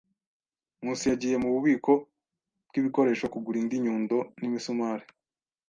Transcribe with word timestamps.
Nkusi 0.79 1.05
yagiye 1.11 1.35
mububiko 1.43 1.93
bwibikoresho 2.67 3.25
kugura 3.33 3.57
indi 3.61 3.77
nyundo 3.85 4.17
n 4.39 4.41
imisumari. 4.47 5.05